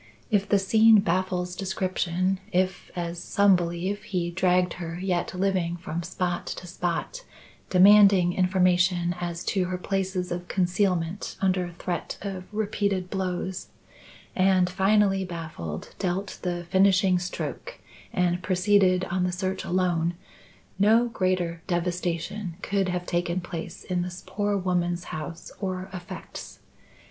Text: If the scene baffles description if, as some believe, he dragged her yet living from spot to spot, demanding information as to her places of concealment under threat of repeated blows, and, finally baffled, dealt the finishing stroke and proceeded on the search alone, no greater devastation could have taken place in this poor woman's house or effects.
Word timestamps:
If 0.31 0.49
the 0.49 0.57
scene 0.57 0.99
baffles 1.01 1.55
description 1.55 2.39
if, 2.51 2.89
as 2.95 3.21
some 3.21 3.55
believe, 3.55 4.01
he 4.01 4.31
dragged 4.31 4.73
her 4.81 4.97
yet 4.99 5.35
living 5.35 5.77
from 5.77 6.01
spot 6.01 6.47
to 6.47 6.65
spot, 6.65 7.23
demanding 7.69 8.33
information 8.33 9.13
as 9.21 9.43
to 9.43 9.65
her 9.65 9.77
places 9.77 10.31
of 10.31 10.47
concealment 10.47 11.35
under 11.39 11.69
threat 11.73 12.17
of 12.23 12.45
repeated 12.51 13.11
blows, 13.11 13.67
and, 14.35 14.71
finally 14.71 15.23
baffled, 15.23 15.93
dealt 15.99 16.39
the 16.41 16.65
finishing 16.71 17.19
stroke 17.19 17.77
and 18.11 18.41
proceeded 18.41 19.05
on 19.11 19.23
the 19.23 19.31
search 19.31 19.63
alone, 19.63 20.15
no 20.79 21.09
greater 21.09 21.61
devastation 21.67 22.55
could 22.63 22.89
have 22.89 23.05
taken 23.05 23.39
place 23.39 23.83
in 23.83 24.01
this 24.01 24.23
poor 24.25 24.57
woman's 24.57 25.03
house 25.13 25.51
or 25.59 25.91
effects. 25.93 26.57